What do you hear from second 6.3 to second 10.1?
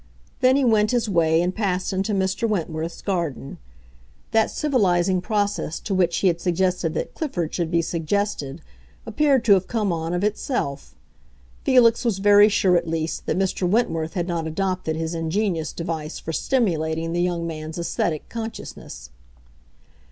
suggested that Clifford should be subjected appeared to have come